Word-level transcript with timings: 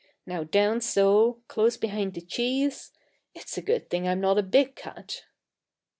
Now 0.25 0.43
down 0.43 0.81
so: 0.81 1.41
close 1.47 1.77
behind 1.77 2.15
the 2.15 2.21
cheese. 2.21 2.89
It's 3.35 3.55
a 3.59 3.61
good 3.61 3.91
thing 3.91 4.07
I'm 4.07 4.19
not 4.19 4.39
a 4.39 4.41
big 4.41 4.73
cat. 4.73 5.21